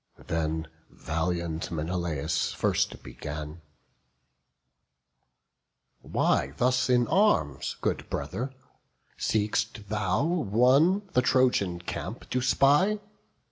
[0.25, 3.61] Then valiant Menelaus first began:
[6.01, 8.51] "Why thus in arms, good brother?
[9.15, 12.97] seek'st thou one The Trojan camp to spy?